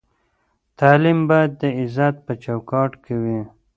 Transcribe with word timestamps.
تعلیم 0.79 1.19
باید 1.29 1.51
د 1.61 1.63
عزت 1.79 2.15
په 2.25 2.33
چوکاټ 2.43 2.91
کې 3.03 3.15
وي. 3.23 3.39